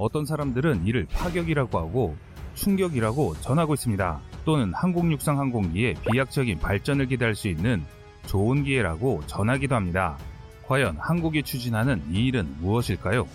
어떤 0.00 0.24
사람들은 0.24 0.86
이를 0.86 1.06
파격이라고 1.12 1.78
하고 1.78 2.16
충격이라고 2.54 3.34
전하고 3.42 3.74
있습니다. 3.74 4.20
또는 4.46 4.72
한국 4.74 5.12
육상 5.12 5.38
항공기의 5.38 5.94
비약적인 6.10 6.58
발전을 6.58 7.06
기대할 7.06 7.34
수 7.34 7.48
있는 7.48 7.84
좋은 8.26 8.64
기회라고 8.64 9.22
전하기도 9.26 9.74
합니다. 9.74 10.16
과연 10.66 10.96
한국이 10.98 11.42
추진하는 11.42 12.02
이 12.10 12.26
일은 12.26 12.56
무엇일까요? 12.60 13.28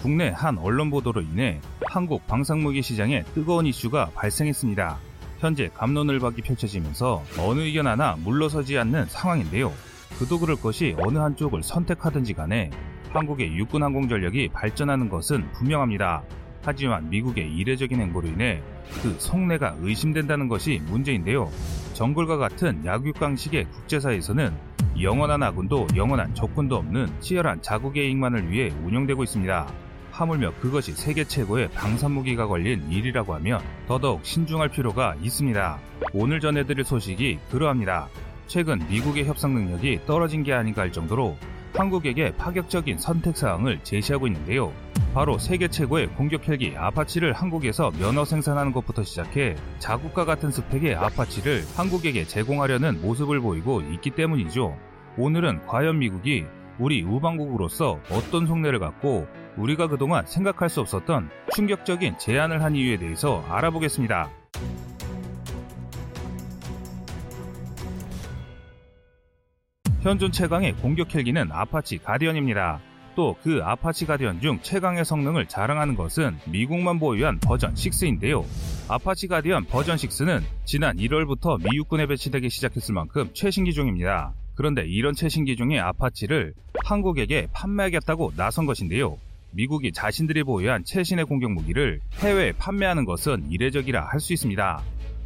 국내 0.00 0.28
한 0.28 0.58
언론 0.58 0.90
보도로 0.90 1.22
인해 1.22 1.60
한국 1.86 2.24
방산무기 2.28 2.82
시장에 2.82 3.24
뜨거운 3.34 3.66
이슈가 3.66 4.10
발생했습니다. 4.14 4.98
현재 5.40 5.70
감론을박이 5.74 6.42
펼쳐지면서 6.42 7.22
어느 7.38 7.62
의견 7.62 7.88
하나 7.88 8.16
물러서지 8.22 8.78
않는 8.78 9.06
상황인데요. 9.06 9.72
그도 10.18 10.38
그럴 10.38 10.54
것이 10.54 10.94
어느 10.98 11.18
한쪽을 11.18 11.64
선택하든지 11.64 12.34
간에 12.34 12.70
한국의 13.12 13.56
육군 13.56 13.82
항공 13.82 14.08
전력이 14.08 14.48
발전하는 14.48 15.08
것은 15.08 15.50
분명합니다. 15.52 16.22
하지만 16.64 17.10
미국의 17.10 17.52
이례적인 17.54 18.00
행보로 18.00 18.28
인해 18.28 18.62
그 19.02 19.14
속내가 19.18 19.76
의심된다는 19.80 20.48
것이 20.48 20.80
문제인데요. 20.86 21.50
정글과 21.92 22.36
같은 22.36 22.84
약육강식의 22.84 23.64
국제사에서는 23.64 24.52
영원한 25.00 25.42
아군도 25.42 25.86
영원한 25.96 26.34
적군도 26.34 26.76
없는 26.76 27.08
치열한 27.20 27.62
자국의 27.62 28.06
이익만을 28.08 28.50
위해 28.50 28.70
운영되고 28.84 29.22
있습니다. 29.24 29.66
하물며 30.10 30.52
그것이 30.60 30.92
세계 30.92 31.24
최고의 31.24 31.70
방산무기가 31.70 32.46
걸린 32.46 32.90
일이라고 32.90 33.34
하면 33.34 33.60
더더욱 33.88 34.24
신중할 34.24 34.68
필요가 34.68 35.14
있습니다. 35.22 35.78
오늘 36.12 36.40
전해드릴 36.40 36.84
소식이 36.84 37.38
그러합니다. 37.50 38.08
최근 38.46 38.86
미국의 38.88 39.24
협상 39.24 39.54
능력이 39.54 40.00
떨어진 40.06 40.42
게 40.42 40.52
아닌가 40.52 40.82
할 40.82 40.92
정도로 40.92 41.36
한국에게 41.74 42.32
파격적인 42.36 42.98
선택사항을 42.98 43.80
제시하고 43.82 44.26
있는데요. 44.26 44.72
바로 45.14 45.38
세계 45.38 45.68
최고의 45.68 46.08
공격 46.08 46.48
헬기 46.48 46.74
아파치를 46.76 47.32
한국에서 47.32 47.90
면허 47.92 48.24
생산하는 48.24 48.72
것부터 48.72 49.02
시작해 49.02 49.56
자국과 49.78 50.24
같은 50.24 50.50
스펙의 50.50 50.94
아파치를 50.94 51.64
한국에게 51.76 52.24
제공하려는 52.24 53.00
모습을 53.02 53.40
보이고 53.40 53.80
있기 53.80 54.10
때문이죠. 54.10 54.76
오늘은 55.18 55.66
과연 55.66 55.98
미국이 55.98 56.44
우리 56.78 57.02
우방국으로서 57.02 58.00
어떤 58.10 58.46
속내를 58.46 58.78
갖고 58.78 59.26
우리가 59.56 59.88
그동안 59.88 60.24
생각할 60.26 60.70
수 60.70 60.80
없었던 60.80 61.28
충격적인 61.54 62.18
제안을 62.18 62.62
한 62.62 62.74
이유에 62.74 62.96
대해서 62.96 63.44
알아보겠습니다. 63.48 64.30
현존 70.02 70.32
최강의 70.32 70.72
공격 70.74 71.14
헬기는 71.14 71.48
아파치 71.52 71.98
가디언입니다. 71.98 72.80
또 73.14 73.36
그 73.42 73.60
아파치 73.62 74.06
가디언 74.06 74.40
중 74.40 74.58
최강의 74.62 75.04
성능을 75.04 75.46
자랑하는 75.46 75.94
것은 75.94 76.38
미국만 76.46 76.98
보유한 76.98 77.38
버전 77.38 77.74
6인데요. 77.74 78.44
아파치 78.88 79.28
가디언 79.28 79.66
버전 79.66 79.96
6는 79.96 80.42
지난 80.64 80.96
1월부터 80.96 81.62
미 81.62 81.76
육군에 81.76 82.06
배치되기 82.06 82.48
시작했을 82.50 82.94
만큼 82.94 83.30
최신 83.34 83.64
기종입니다. 83.64 84.32
그런데 84.56 84.82
이런 84.86 85.14
최신 85.14 85.44
기종의 85.44 85.78
아파치를 85.78 86.54
한국에게 86.84 87.48
판매하겠다고 87.52 88.32
나선 88.36 88.66
것인데요. 88.66 89.18
미국이 89.52 89.92
자신들이 89.92 90.42
보유한 90.42 90.82
최신의 90.84 91.26
공격 91.26 91.52
무기를 91.52 92.00
해외에 92.20 92.52
판매하는 92.52 93.04
것은 93.04 93.50
이례적이라 93.50 94.06
할 94.06 94.18
수 94.20 94.32
있습니다. 94.32 94.82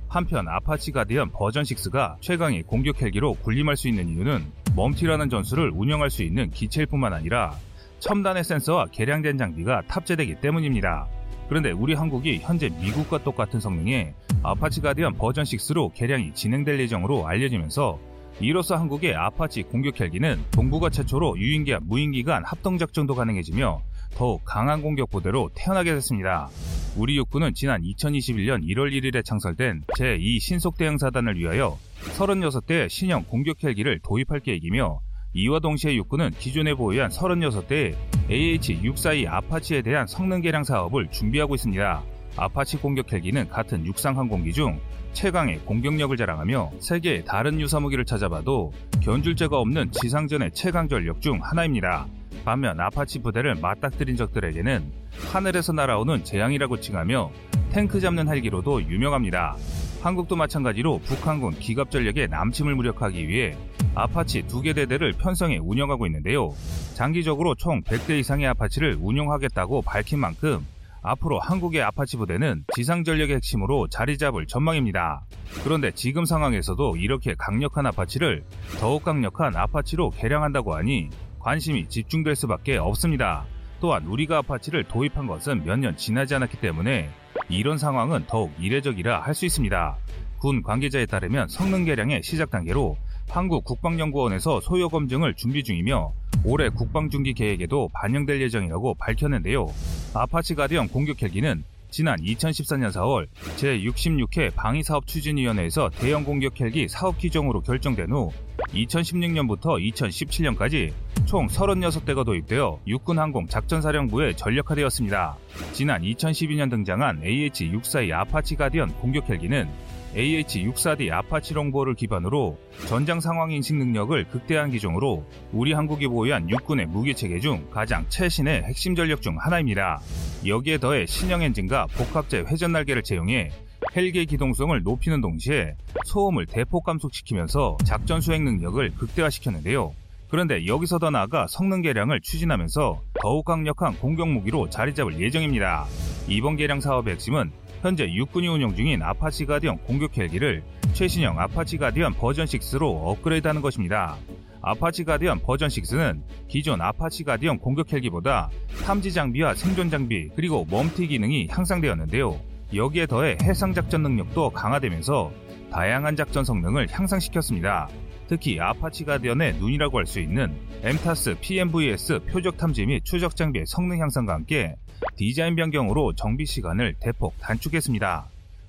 한편 0.08 0.48
아파치 0.48 0.92
가디언 0.92 1.30
버전 1.32 1.64
6가 1.64 2.16
최강의 2.20 2.62
공격 2.64 3.00
헬기로 3.00 3.34
군림할 3.34 3.76
수 3.76 3.88
있는 3.88 4.08
이유는 4.08 4.44
MUM-T라는 4.76 5.30
전술을 5.30 5.72
운영할 5.74 6.10
수 6.10 6.22
있는 6.22 6.50
기체일 6.50 6.86
뿐만 6.86 7.14
아니라 7.14 7.56
첨단의 8.00 8.44
센서와 8.44 8.86
개량된 8.92 9.38
장비가 9.38 9.80
탑재되기 9.88 10.42
때문입니다. 10.42 11.08
그런데 11.48 11.70
우리 11.70 11.94
한국이 11.94 12.40
현재 12.42 12.68
미국과 12.68 13.24
똑같은 13.24 13.58
성능의 13.58 14.12
아파치 14.42 14.82
가디언 14.82 15.14
버전 15.14 15.44
6로 15.44 15.94
개량이 15.94 16.34
진행될 16.34 16.78
예정으로 16.78 17.26
알려지면서 17.26 17.98
이로써 18.40 18.76
한국의 18.76 19.14
아파치 19.14 19.62
공격 19.62 19.98
헬기는 19.98 20.38
동북아 20.50 20.90
최초로 20.90 21.38
유인기와 21.38 21.80
무인기 21.82 22.22
간 22.22 22.44
합동 22.44 22.76
작전도 22.76 23.14
가능해지며 23.14 23.80
더욱 24.14 24.42
강한 24.44 24.82
공격 24.82 25.10
부대로 25.10 25.50
태어나게 25.54 25.94
됐습니다. 25.94 26.48
우리 26.96 27.16
육군은 27.16 27.52
지난 27.54 27.82
2021년 27.82 28.62
1월 28.64 28.90
1일에 28.92 29.24
창설된 29.24 29.84
제2 29.98 30.40
신속대응사단을 30.40 31.38
위하여 31.38 31.78
36대의 32.16 32.88
신형 32.88 33.24
공격 33.24 33.62
헬기를 33.62 34.00
도입할 34.02 34.40
계획이며 34.40 35.00
이와 35.34 35.60
동시에 35.60 35.94
육군은 35.96 36.30
기존에 36.38 36.74
보유한 36.74 37.10
36대의 37.10 37.94
AH-64E 38.30 39.26
아파치에 39.28 39.82
대한 39.82 40.06
성능 40.06 40.40
개량 40.40 40.64
사업을 40.64 41.10
준비하고 41.10 41.54
있습니다. 41.54 42.15
아파치 42.36 42.76
공격 42.76 43.12
헬기는 43.12 43.48
같은 43.48 43.86
육상 43.86 44.18
항공기 44.18 44.52
중 44.52 44.78
최강의 45.14 45.60
공격력을 45.60 46.14
자랑하며 46.16 46.72
세계의 46.80 47.24
다른 47.24 47.58
유사 47.60 47.80
무기를 47.80 48.04
찾아봐도 48.04 48.72
견줄 49.02 49.40
데가 49.40 49.58
없는 49.58 49.90
지상전의 49.92 50.50
최강 50.52 50.88
전력 50.88 51.22
중 51.22 51.40
하나입니다. 51.42 52.06
반면 52.44 52.78
아파치 52.78 53.22
부대를 53.22 53.54
맞닥뜨린 53.56 54.16
적들에게는 54.16 54.92
하늘에서 55.32 55.72
날아오는 55.72 56.24
재앙이라고 56.24 56.80
칭하며 56.80 57.30
탱크 57.72 58.00
잡는 58.00 58.28
헬기로도 58.28 58.82
유명합니다. 58.82 59.56
한국도 60.02 60.36
마찬가지로 60.36 60.98
북한군 60.98 61.54
기갑 61.58 61.90
전력의 61.90 62.28
남침을 62.28 62.74
무력화하기 62.74 63.26
위해 63.26 63.56
아파치 63.94 64.46
두 64.46 64.60
개 64.60 64.74
대대를 64.74 65.14
편성해 65.14 65.56
운영하고 65.58 66.06
있는데요. 66.06 66.54
장기적으로 66.94 67.54
총 67.54 67.82
100대 67.82 68.18
이상의 68.20 68.46
아파치를 68.48 68.98
운용하겠다고 69.00 69.82
밝힌 69.82 70.18
만큼 70.20 70.64
앞으로 71.06 71.38
한국의 71.38 71.82
아파치 71.82 72.16
부대는 72.16 72.64
지상 72.74 73.04
전력의 73.04 73.36
핵심으로 73.36 73.86
자리 73.88 74.18
잡을 74.18 74.46
전망입니다. 74.46 75.24
그런데 75.62 75.92
지금 75.92 76.24
상황에서도 76.24 76.96
이렇게 76.96 77.34
강력한 77.38 77.86
아파치를 77.86 78.44
더욱 78.80 79.04
강력한 79.04 79.54
아파치로 79.54 80.10
개량한다고 80.10 80.74
하니 80.74 81.08
관심이 81.38 81.88
집중될 81.88 82.34
수밖에 82.34 82.76
없습니다. 82.76 83.44
또한 83.80 84.04
우리가 84.06 84.38
아파치를 84.38 84.84
도입한 84.84 85.26
것은 85.28 85.64
몇 85.64 85.76
년 85.78 85.96
지나지 85.96 86.34
않았기 86.34 86.56
때문에 86.58 87.08
이런 87.48 87.78
상황은 87.78 88.24
더욱 88.26 88.52
이례적이라 88.58 89.20
할 89.20 89.34
수 89.34 89.46
있습니다. 89.46 89.96
군 90.38 90.62
관계자에 90.62 91.06
따르면 91.06 91.48
성능 91.48 91.84
개량의 91.84 92.22
시작 92.24 92.50
단계로 92.50 92.96
한국 93.28 93.64
국방연구원에서 93.64 94.60
소요 94.60 94.88
검증을 94.88 95.34
준비 95.34 95.62
중이며 95.62 96.12
올해 96.44 96.68
국방중기 96.68 97.34
계획에도 97.34 97.88
반영될 97.92 98.40
예정이라고 98.40 98.94
밝혔는데요. 98.94 99.66
아파치 100.14 100.54
가디언 100.54 100.88
공격 100.88 101.20
헬기는 101.22 101.64
지난 101.90 102.18
2014년 102.20 102.90
4월 102.92 103.26
제66회 103.56 104.54
방위사업추진위원회에서 104.54 105.90
대형 105.90 106.24
공격 106.24 106.60
헬기 106.60 106.88
사업 106.88 107.18
기종으로 107.18 107.60
결정된 107.62 108.10
후 108.10 108.32
2016년부터 108.74 109.80
2017년까지 109.92 110.92
총 111.26 111.46
36대가 111.46 112.24
도입되어 112.24 112.80
육군항공 112.86 113.48
작전사령부에 113.48 114.34
전력화되었습니다. 114.34 115.36
지난 115.72 116.02
2012년 116.02 116.70
등장한 116.70 117.22
AH-64E 117.22 118.12
아파치 118.12 118.56
가디언 118.56 118.90
공격 118.96 119.28
헬기는 119.28 119.68
AH-64D 120.16 121.12
아파치 121.12 121.54
롱보를 121.54 121.94
기반으로 121.94 122.58
전장 122.88 123.20
상황 123.20 123.52
인식 123.52 123.76
능력을 123.76 124.28
극대화한 124.28 124.70
기종으로 124.70 125.26
우리 125.52 125.72
한국이 125.72 126.08
보유한 126.08 126.48
육군의 126.48 126.86
무기 126.86 127.14
체계 127.14 127.38
중 127.38 127.68
가장 127.70 128.06
최신의 128.08 128.62
핵심 128.62 128.94
전력 128.94 129.20
중 129.20 129.36
하나입니다. 129.38 130.00
여기에 130.46 130.78
더해 130.78 131.06
신형 131.06 131.42
엔진과 131.42 131.88
복합재 131.88 132.44
회전 132.48 132.72
날개를 132.72 133.02
채용해 133.02 133.50
헬기의 133.94 134.26
기동성을 134.26 134.82
높이는 134.82 135.20
동시에 135.20 135.74
소음을 136.06 136.46
대폭 136.46 136.84
감속시키면서 136.84 137.76
작전 137.84 138.20
수행 138.20 138.44
능력을 138.44 138.90
극대화시켰는데요. 138.96 139.94
그런데 140.28 140.66
여기서 140.66 140.98
더 140.98 141.10
나아가 141.10 141.46
성능 141.48 141.82
개량을 141.82 142.20
추진하면서 142.20 143.00
더욱 143.22 143.44
강력한 143.44 143.94
공격 143.98 144.28
무기로 144.28 144.70
자리 144.70 144.94
잡을 144.94 145.20
예정입니다. 145.20 145.86
이번 146.28 146.56
개량 146.56 146.80
사업의 146.80 147.14
핵심은 147.14 147.52
현재 147.86 148.12
육군이 148.12 148.48
운영 148.48 148.74
중인 148.74 149.00
아파치 149.00 149.46
가디언 149.46 149.78
공격 149.78 150.18
헬기를 150.18 150.64
최신형 150.92 151.38
아파치 151.38 151.76
가디언 151.76 152.14
버전 152.14 152.44
6로 152.44 152.82
업그레이드하는 152.82 153.62
것입니다. 153.62 154.16
아파치 154.60 155.04
가디언 155.04 155.38
버전 155.38 155.68
6는 155.68 156.20
기존 156.48 156.80
아파치 156.80 157.22
가디언 157.22 157.60
공격 157.60 157.92
헬기보다 157.92 158.50
탐지 158.84 159.12
장비와 159.12 159.54
생존 159.54 159.88
장비 159.88 160.30
그리고 160.34 160.66
MUM-T 160.68 161.06
기능이 161.06 161.46
향상되었는데요. 161.48 162.40
여기에 162.74 163.06
더해 163.06 163.38
해상 163.42 163.72
작전 163.72 164.02
능력도 164.02 164.50
강화되면서 164.50 165.30
다양한 165.70 166.16
작전 166.16 166.44
성능을 166.44 166.88
향상시켰습니다. 166.90 167.88
특히 168.28 168.58
아파치 168.60 169.04
가디언의 169.04 169.54
눈이라고 169.54 169.98
할 169.98 170.06
수 170.06 170.20
있는 170.20 170.52
MTADS 170.82 171.36
PNVS 171.40 172.20
표적 172.26 172.56
탐지 172.56 172.86
및 172.86 173.04
추적 173.04 173.36
장비의 173.36 173.66
성능 173.66 174.00
향상과 174.00 174.34
함께 174.34 174.74
디자인 175.16 175.56
변경으로 175.56 176.14
정비 176.14 176.46
시간을 176.46 176.94
대폭 177.00 177.34
단축했습니다. 177.40 178.26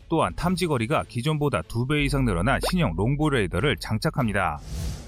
또한 0.10 0.34
탐지 0.36 0.68
거리가 0.68 1.04
기존보다 1.08 1.62
2배 1.64 2.06
이상 2.06 2.26
늘어난 2.26 2.60
신형 2.70 2.94
롱보 2.96 3.30
레이더를 3.30 3.76
장착합니다. 3.78 4.60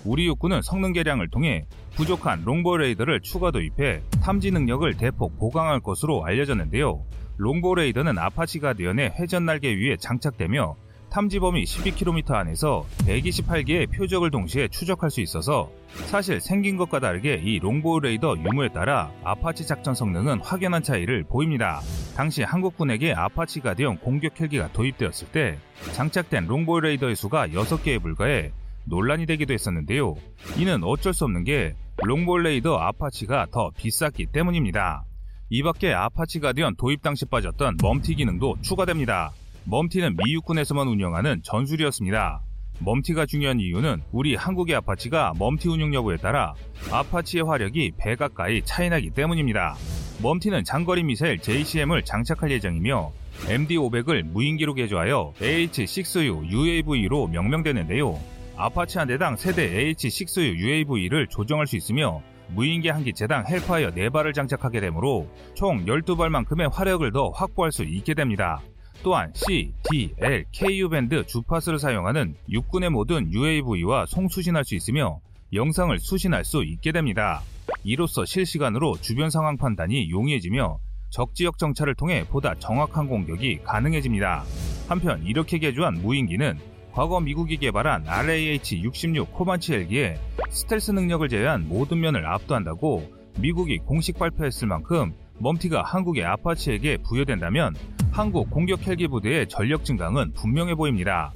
우리 0.05 0.27
육군은 0.27 0.61
성능 0.61 0.93
개량을 0.93 1.29
통해 1.29 1.65
부족한 1.95 2.43
롱보 2.43 2.77
레이더를 2.77 3.21
추가 3.21 3.51
도입해 3.51 4.01
탐지 4.21 4.51
능력을 4.51 4.97
대폭 4.97 5.37
보강할 5.37 5.79
것으로 5.79 6.25
알려졌는데요. 6.25 7.03
롱보 7.37 7.75
레이더는 7.75 8.17
아파치 8.17 8.59
가디언의 8.59 9.13
회전 9.19 9.45
날개 9.45 9.69
위에 9.75 9.95
장착되며 9.97 10.75
탐지 11.09 11.39
범위 11.39 11.63
12km 11.63 12.31
안에서 12.31 12.85
128개의 12.99 13.91
표적을 13.91 14.29
동시에 14.29 14.67
추적할 14.67 15.09
수 15.09 15.21
있어서 15.21 15.69
사실 16.05 16.39
생긴 16.39 16.77
것과 16.77 16.99
다르게 16.99 17.41
이 17.43 17.59
롱보 17.59 17.99
레이더 18.01 18.37
유무에 18.37 18.69
따라 18.69 19.11
아파치 19.23 19.65
작전 19.65 19.95
성능은 19.95 20.41
확연한 20.41 20.83
차이를 20.83 21.23
보입니다. 21.23 21.81
당시 22.15 22.43
한국군에게 22.43 23.13
아파치 23.13 23.59
가디언 23.59 23.97
공격 23.97 24.39
헬기가 24.39 24.71
도입되었을 24.71 25.29
때 25.31 25.57
장착된 25.93 26.45
롱보 26.45 26.79
레이더의 26.79 27.15
수가 27.15 27.47
6개에 27.47 28.01
불과해 28.01 28.51
논란이 28.85 29.25
되기도 29.25 29.53
했었는데요. 29.53 30.15
이는 30.57 30.83
어쩔 30.83 31.13
수 31.13 31.25
없는 31.25 31.43
게 31.43 31.75
롱보 31.97 32.37
레이더 32.37 32.77
아파치가 32.77 33.47
더 33.51 33.71
비쌌기 33.75 34.27
때문입니다. 34.27 35.05
이 35.49 35.63
밖에 35.63 35.91
아파치 35.91 36.39
가디언 36.39 36.75
도입 36.75 37.01
당시 37.01 37.25
빠졌던 37.25 37.77
MUM-T 37.81 38.15
기능도 38.15 38.57
추가됩니다. 38.61 39.31
MUM-T는 39.65 40.15
미 40.17 40.33
육군에서만 40.33 40.87
운영하는 40.87 41.41
전술이었습니다. 41.43 42.41
MUM-T가 42.79 43.25
중요한 43.25 43.59
이유는 43.59 44.01
우리 44.11 44.35
한국의 44.35 44.75
아파치가 44.75 45.33
MUM-T 45.37 45.67
운영 45.67 45.93
여부에 45.93 46.17
따라 46.17 46.53
아파치의 46.91 47.43
화력이 47.43 47.91
배 47.97 48.15
가까이 48.15 48.61
차이나기 48.63 49.09
때문입니다. 49.09 49.75
MUM-T는 50.21 50.63
장거리 50.63 51.03
미사일 51.03 51.39
JCM을 51.39 52.03
장착할 52.03 52.51
예정이며 52.51 53.11
MD-500을 53.47 54.23
무인기로 54.23 54.73
개조하여 54.73 55.33
AH-6U 55.41 56.49
UAV로 56.49 57.27
명명되는데요. 57.27 58.19
아파치 58.57 58.97
한 58.97 59.07
대당 59.07 59.37
세 59.37 59.50
대 59.50 59.69
AH-6U 59.69 60.57
UAV를 60.57 61.27
조정할 61.27 61.67
수 61.67 61.75
있으며 61.77 62.21
무인기 62.49 62.89
한 62.89 63.03
기체당 63.03 63.45
헬파이어 63.47 63.91
4발을 63.91 64.33
장착하게 64.33 64.81
되므로 64.81 65.29
총 65.53 65.85
12발만큼의 65.85 66.71
화력을 66.71 67.09
더 67.11 67.29
확보할 67.29 67.71
수 67.71 67.83
있게 67.83 68.13
됩니다. 68.13 68.61
또한 69.03 69.31
C, 69.33 69.73
D, 69.89 70.13
L, 70.19 70.45
KU 70.51 70.89
밴드 70.89 71.25
주파수를 71.25 71.79
사용하는 71.79 72.35
육군의 72.49 72.89
모든 72.89 73.31
UAV와 73.31 74.05
송수신할 74.07 74.65
수 74.65 74.75
있으며 74.75 75.19
영상을 75.53 75.97
수신할 75.99 76.45
수 76.45 76.63
있게 76.63 76.91
됩니다. 76.91 77.41
이로써 77.83 78.25
실시간으로 78.25 78.97
주변 79.01 79.29
상황 79.29 79.57
판단이 79.57 80.09
용이해지며 80.09 80.79
적지역 81.09 81.57
정찰을 81.57 81.95
통해 81.95 82.25
보다 82.29 82.53
정확한 82.55 83.07
공격이 83.07 83.59
가능해집니다. 83.63 84.43
한편 84.87 85.23
이렇게 85.25 85.57
개조한 85.57 86.01
무인기는 86.01 86.59
과거 86.91 87.19
미국이 87.19 87.57
개발한 87.57 88.05
RAH-66 88.05 89.31
코만치 89.31 89.73
헬기에 89.73 90.19
스텔스 90.49 90.91
능력을 90.91 91.27
제외한 91.29 91.67
모든 91.67 91.99
면을 91.99 92.25
압도한다고 92.25 93.09
미국이 93.39 93.77
공식 93.77 94.19
발표했을 94.19 94.67
만큼 94.67 95.13
MUM-T가 95.39 95.83
한국의 95.83 96.25
아파치에게 96.25 96.97
부여된다면 96.97 97.73
한국 98.19 98.49
공격 98.49 98.85
헬기 98.85 99.07
부대의 99.07 99.47
전력 99.47 99.85
증강은 99.85 100.33
분명해 100.33 100.75
보입니다. 100.75 101.31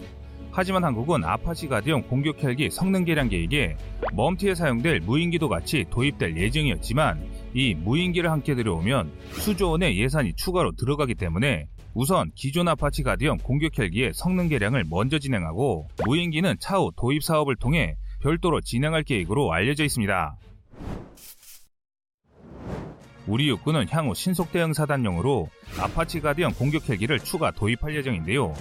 하지만 0.52 0.84
한국은 0.84 1.24
아파치 1.24 1.70
가디언 1.70 2.04
공격 2.04 2.44
헬기 2.44 2.70
성능 2.70 3.06
개량 3.06 3.30
계획에 3.30 3.78
MUM-T에 4.12 4.54
사용될 4.54 5.00
무인기도 5.00 5.48
같이 5.48 5.86
도입될 5.90 6.36
예정이었지만 6.36 7.26
이 7.54 7.74
무인기를 7.74 8.30
함께 8.30 8.54
들여오면 8.54 9.14
수조 9.32 9.72
원의 9.72 9.98
예산이 9.98 10.34
추가로 10.36 10.74
들어가기 10.74 11.16
때문에 11.16 11.70
우선 11.94 12.30
기존 12.36 12.68
아파치 12.68 13.02
가디언 13.02 13.38
공격 13.38 13.80
헬기의 13.80 14.12
성능 14.14 14.50
개량을 14.50 14.84
먼저 14.90 15.20
진행하고 15.20 15.88
무인기는 16.06 16.54
차후 16.60 16.92
도입 16.98 17.24
사업을 17.24 17.56
통해 17.56 17.96
별도로 18.22 18.60
진행할 18.60 19.04
계획으로 19.04 19.54
알려져 19.54 19.86
있습니다. 19.86 20.38
우리 23.28 23.48
육군은 23.50 23.88
향후 23.90 24.14
신속 24.14 24.52
대응 24.52 24.74
사단용으로 24.74 25.50
아파치 25.80 26.20
가디언 26.20 26.54
공격 26.54 26.90
헬기를 26.90 27.20
추가 27.20 27.52
도입할 27.52 27.96
예정인데요. 27.96 28.54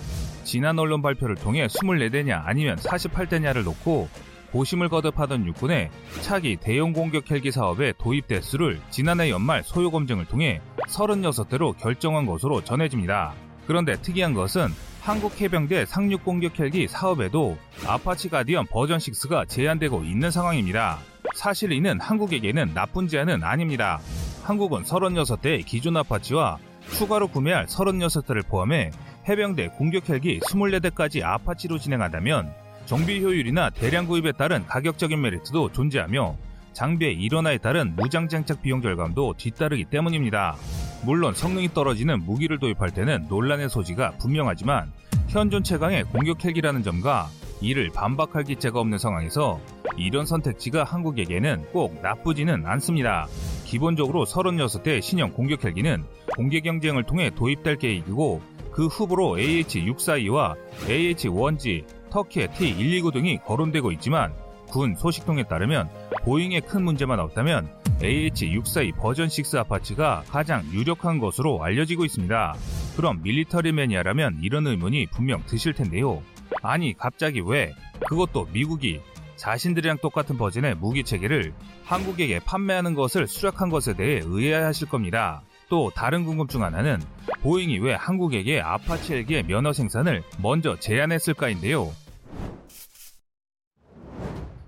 지난 0.44 0.78
언론 0.78 1.02
발표를 1.02 1.36
통해 1.36 1.66
24대냐 1.66 2.42
아니면 2.44 2.76
48대냐를 2.76 3.64
놓고 3.64 4.08
고심을 4.52 4.88
거듭하던 4.90 5.46
육군의 5.46 5.90
차기 6.20 6.56
대형 6.56 6.92
공격 6.92 7.30
헬기 7.30 7.50
사업의 7.50 7.94
도입 7.98 8.28
대수를 8.28 8.80
지난해 8.90 9.30
연말 9.30 9.62
소요 9.64 9.90
검증을 9.90 10.26
통해 10.26 10.60
36대로 10.88 11.76
결정한 11.78 12.26
것으로 12.26 12.62
전해집니다. 12.62 13.32
그런데 13.66 13.94
특이한 13.94 14.34
것은 14.34 14.68
한국 15.00 15.40
해병대 15.40 15.86
상륙 15.86 16.24
공격 16.24 16.60
헬기 16.60 16.86
사업에도 16.86 17.56
아파치 17.86 18.28
가디언 18.28 18.66
버전 18.66 18.98
6가 18.98 19.48
제안되고 19.48 20.04
있는 20.04 20.30
상황입니다. 20.30 20.98
사실 21.34 21.72
이는 21.72 21.98
한국에게는 21.98 22.74
나쁜 22.74 23.08
제안은 23.08 23.42
아닙니다. 23.42 24.00
한국은 24.42 24.82
36대의 24.82 25.64
기존 25.64 25.96
아파치와 25.96 26.58
추가로 26.90 27.28
구매할 27.28 27.66
36대를 27.66 28.46
포함해 28.46 28.90
해병대 29.28 29.68
공격 29.78 30.08
헬기 30.08 30.40
24대까지 30.40 31.22
아파치로 31.22 31.78
진행한다면 31.78 32.52
정비 32.86 33.20
효율이나 33.22 33.70
대량 33.70 34.06
구입에 34.06 34.32
따른 34.32 34.66
가격적인 34.66 35.20
메리트도 35.20 35.72
존재하며 35.72 36.36
장비의 36.72 37.14
일원화에 37.14 37.58
따른 37.58 37.94
무장 37.94 38.28
장착 38.28 38.62
비용 38.62 38.82
절감도 38.82 39.34
뒤따르기 39.36 39.84
때문입니다. 39.84 40.56
물론 41.04 41.34
성능이 41.34 41.74
떨어지는 41.74 42.24
무기를 42.24 42.58
도입할 42.58 42.90
때는 42.90 43.26
논란의 43.28 43.68
소지가 43.68 44.12
분명하지만 44.18 44.90
현존 45.28 45.62
최강의 45.62 46.04
공격 46.04 46.44
헬기라는 46.44 46.82
점과 46.82 47.28
이를 47.60 47.90
반박할 47.94 48.44
기체가 48.44 48.80
없는 48.80 48.98
상황에서 48.98 49.60
이런 49.96 50.26
선택지가 50.26 50.82
한국에게는 50.84 51.66
꼭 51.72 52.00
나쁘지는 52.02 52.66
않습니다. 52.66 53.28
기본적으로 53.72 54.26
36대 54.26 55.00
신형 55.00 55.32
공격 55.32 55.64
헬기는 55.64 56.04
공개 56.36 56.60
경쟁을 56.60 57.04
통해 57.04 57.30
도입될 57.30 57.78
계획이고 57.78 58.42
그 58.70 58.86
후보로 58.86 59.38
AH-642와 59.38 60.56
AH-1G, 60.86 62.10
터키의 62.10 62.52
T-129 62.52 63.14
등이 63.14 63.38
거론되고 63.38 63.90
있지만 63.92 64.34
군 64.68 64.94
소식통에 64.94 65.44
따르면 65.44 65.88
보잉에 66.22 66.60
큰 66.60 66.84
문제만 66.84 67.18
없다면 67.18 67.70
AH-64E 68.02 68.94
버전 68.98 69.30
6 69.30 69.54
아파치가 69.56 70.22
가장 70.28 70.66
유력한 70.74 71.18
것으로 71.18 71.64
알려지고 71.64 72.04
있습니다. 72.04 72.54
그럼 72.98 73.22
military 73.22 73.72
매니아라면 73.72 74.40
이런 74.42 74.66
의문이 74.66 75.06
분명 75.06 75.42
드실 75.46 75.72
텐데요. 75.72 76.22
아니 76.60 76.94
갑자기 76.94 77.40
왜 77.40 77.72
그것도 78.06 78.48
미국이 78.52 79.00
자신들이랑 79.42 79.98
똑같은 79.98 80.38
버전의 80.38 80.76
무기 80.76 81.02
체계를 81.02 81.52
한국에게 81.84 82.38
판매하는 82.38 82.94
것을 82.94 83.26
수락한 83.26 83.70
것에 83.70 83.94
대해 83.94 84.20
의아해하실 84.24 84.88
겁니다. 84.88 85.42
또 85.68 85.90
다른 85.90 86.24
궁금증 86.24 86.62
하나는 86.62 87.00
보잉이 87.40 87.80
왜 87.80 87.94
한국에게 87.94 88.60
아파치 88.60 89.14
헬기의 89.14 89.42
면허 89.42 89.72
생산을 89.72 90.22
먼저 90.40 90.78
제안했을까인데요. 90.78 91.90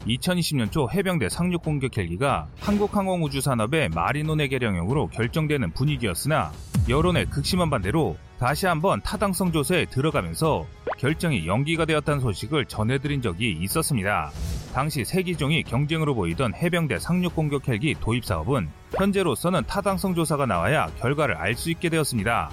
2020년 0.08 0.72
초 0.72 0.90
해병대 0.90 1.28
상륙 1.28 1.62
공격 1.62 1.96
헬기가 1.96 2.48
한국항공우주산업의 2.58 3.90
마리노네 3.90 4.48
개량형으로 4.48 5.06
결정되는 5.06 5.70
분위기였으나 5.70 6.50
여론의 6.88 7.26
극심한 7.26 7.70
반대로 7.70 8.16
다시 8.40 8.66
한번 8.66 9.00
타당성 9.02 9.52
조사에 9.52 9.86
들어가면서 9.86 10.66
결정이 10.98 11.46
연기가 11.46 11.84
되었다는 11.84 12.20
소식을 12.20 12.66
전해드린 12.66 13.22
적이 13.22 13.52
있었습니다. 13.60 14.32
당시 14.74 15.04
세 15.04 15.22
기종이 15.22 15.62
경쟁으로 15.62 16.16
보이던 16.16 16.52
해병대 16.52 16.98
상륙 16.98 17.36
공격 17.36 17.68
헬기 17.68 17.94
도입 17.94 18.24
사업은 18.24 18.68
현재로서는 18.98 19.62
타당성 19.68 20.16
조사가 20.16 20.46
나와야 20.46 20.88
결과를 20.98 21.36
알 21.36 21.54
수 21.54 21.70
있게 21.70 21.88
되었습니다. 21.88 22.50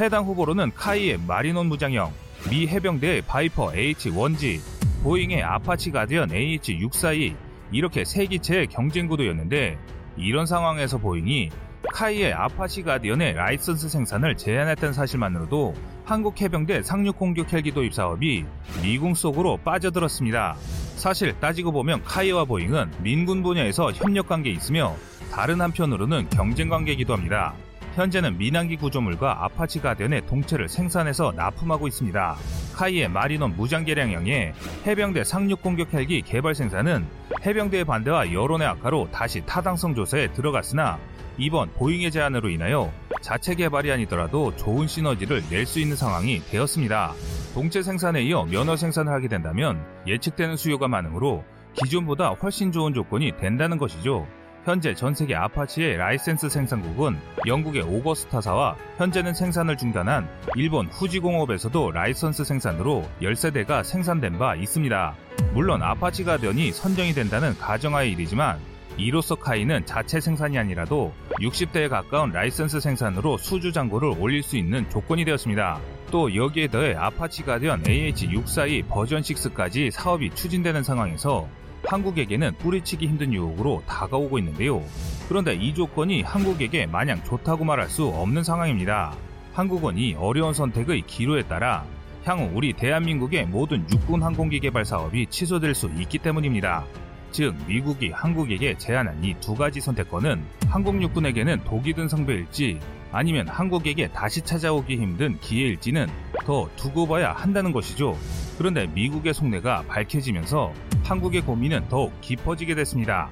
해당 0.00 0.24
후보로는 0.24 0.72
카이의 0.74 1.18
마리논 1.26 1.66
무장형, 1.66 2.10
미 2.48 2.66
해병대의 2.66 3.20
바이퍼 3.22 3.72
AH-1Z, 3.72 4.60
보잉의 5.02 5.42
아파치 5.42 5.90
가디언 5.90 6.30
AH-64E 6.30 7.36
이렇게 7.70 8.02
세 8.02 8.24
기체의 8.24 8.68
경쟁 8.68 9.06
구도였는데 9.06 9.76
이런 10.16 10.46
상황에서 10.46 10.96
보잉이 10.96 11.50
카이의 11.92 12.32
아파치 12.32 12.82
가디언의 12.82 13.34
라이선스 13.34 13.90
생산을 13.90 14.38
제안했던 14.38 14.94
사실만으로도 14.94 15.74
한국 16.06 16.40
해병대 16.40 16.82
상륙 16.82 17.18
공격 17.18 17.52
헬기 17.52 17.72
도입 17.72 17.92
사업이 17.92 18.46
미궁 18.82 19.12
속으로 19.12 19.58
빠져들었습니다. 19.58 20.56
사실 20.98 21.38
따지고 21.38 21.70
보면 21.70 22.02
카이와 22.02 22.44
보잉은 22.44 22.90
민군 22.98 23.44
분야에서 23.44 23.92
협력 23.92 24.26
관계에 24.26 24.52
있으며 24.52 24.96
다른 25.32 25.60
한편으로는 25.60 26.28
경쟁 26.30 26.68
관계이기도 26.68 27.12
합니다. 27.12 27.54
현재는 27.94 28.36
민항기 28.36 28.76
구조물과 28.76 29.44
아파치 29.44 29.80
가디언의 29.80 30.26
동체를 30.26 30.68
생산해서 30.68 31.32
납품하고 31.36 31.86
있습니다. 31.86 32.36
카이의 32.74 33.08
마린온 33.08 33.54
무장 33.56 33.84
개량형의 33.84 34.54
해병대 34.86 35.22
상륙 35.22 35.62
공격 35.62 35.94
헬기 35.94 36.20
개발 36.22 36.56
생산은 36.56 37.06
해병대의 37.46 37.84
반대와 37.84 38.32
여론의 38.32 38.66
악화로 38.66 39.08
다시 39.12 39.40
타당성 39.46 39.94
조사에 39.94 40.32
들어갔으나 40.32 40.98
이번 41.38 41.70
보잉의 41.74 42.10
제안으로 42.10 42.50
인하여 42.50 42.92
자체 43.20 43.54
개발이 43.54 43.90
아니더라도 43.92 44.54
좋은 44.56 44.86
시너지를 44.86 45.42
낼 45.50 45.66
수 45.66 45.80
있는 45.80 45.96
상황이 45.96 46.40
되었습니다. 46.50 47.12
동체 47.52 47.82
생산에 47.82 48.22
이어 48.22 48.44
면허 48.44 48.76
생산을 48.76 49.12
하게 49.12 49.28
된다면 49.28 49.84
예측되는 50.06 50.56
수요가 50.56 50.88
많으므로 50.88 51.44
기존보다 51.74 52.30
훨씬 52.30 52.72
좋은 52.72 52.94
조건이 52.94 53.36
된다는 53.36 53.76
것이죠. 53.76 54.26
현재 54.64 54.94
전 54.94 55.14
세계 55.14 55.34
아파치의 55.34 55.96
라이센스 55.96 56.48
생산국은 56.48 57.16
영국의 57.46 57.82
오거스타사와 57.82 58.76
현재는 58.98 59.32
생산을 59.34 59.76
중단한 59.76 60.28
일본 60.56 60.86
후지공업에서도 60.86 61.90
라이선스 61.92 62.44
생산으로 62.44 63.04
13대가 63.22 63.82
생산된 63.84 64.38
바 64.38 64.54
있습니다. 64.56 65.14
물론 65.54 65.82
아파치 65.82 66.24
가디언이 66.24 66.72
선정이 66.72 67.12
된다는 67.14 67.56
가정하의 67.58 68.12
일이지만 68.12 68.58
이로써 68.98 69.36
카이는 69.36 69.86
자체 69.86 70.20
생산이 70.20 70.58
아니라도 70.58 71.12
60대에 71.40 71.88
가까운 71.88 72.32
라이선스 72.32 72.80
생산으로 72.80 73.38
수주 73.38 73.72
잔고를 73.72 74.14
올릴 74.18 74.42
수 74.42 74.56
있는 74.56 74.88
조건이 74.90 75.24
되었습니다. 75.24 75.80
또 76.10 76.34
여기에 76.34 76.68
더해 76.68 76.94
아파치 76.94 77.44
가디언 77.44 77.84
AH-64E 77.84 78.88
버전 78.88 79.22
6까지 79.22 79.90
사업이 79.90 80.30
추진되는 80.34 80.82
상황에서 80.82 81.48
한국에게는 81.84 82.56
뿌리치기 82.58 83.06
힘든 83.06 83.32
유혹으로 83.32 83.82
다가오고 83.86 84.38
있는데요. 84.40 84.82
그런데 85.28 85.54
이 85.54 85.74
조건이 85.74 86.22
한국에게 86.22 86.86
마냥 86.86 87.22
좋다고 87.22 87.64
말할 87.64 87.88
수 87.88 88.06
없는 88.06 88.42
상황입니다. 88.42 89.14
한국은 89.52 89.96
이 89.96 90.14
어려운 90.14 90.52
선택의 90.52 91.02
기로에 91.02 91.42
따라 91.42 91.84
향후 92.24 92.50
우리 92.52 92.72
대한민국의 92.72 93.46
모든 93.46 93.86
육군 93.90 94.22
항공기 94.22 94.60
개발 94.60 94.84
사업이 94.84 95.26
취소될 95.26 95.74
수 95.74 95.88
있기 95.98 96.18
때문입니다. 96.18 96.84
즉 97.30 97.54
미국이 97.66 98.10
한국에게 98.10 98.76
제안한 98.78 99.22
이 99.24 99.34
두 99.40 99.54
가지 99.54 99.80
선택권은 99.80 100.42
한국 100.68 101.00
육군에게는 101.02 101.64
독이 101.64 101.92
든 101.94 102.08
성배일지 102.08 102.80
아니면 103.12 103.48
한국에게 103.48 104.08
다시 104.08 104.42
찾아오기 104.42 104.96
힘든 104.96 105.38
기회일지는 105.40 106.08
더 106.44 106.68
두고 106.76 107.06
봐야 107.06 107.32
한다는 107.32 107.72
것이죠. 107.72 108.16
그런데 108.58 108.86
미국의 108.88 109.32
속내가 109.34 109.84
밝혀지면서 109.88 110.72
한국의 111.04 111.42
고민은 111.42 111.88
더욱 111.88 112.12
깊어지게 112.20 112.74
됐습니다. 112.74 113.30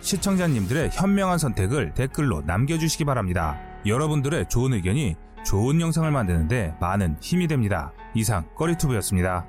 시청자님들의 0.00 0.90
현명한 0.92 1.38
선택을 1.38 1.94
댓글로 1.94 2.42
남겨주시기 2.42 3.04
바랍니다. 3.04 3.58
여러분들의 3.86 4.48
좋은 4.48 4.74
의견이 4.74 5.16
좋은 5.46 5.80
영상을 5.80 6.10
만드는데 6.10 6.74
많은 6.80 7.16
힘이 7.20 7.46
됩니다. 7.46 7.92
이상 8.14 8.44
꺼리투브였습니다. 8.54 9.46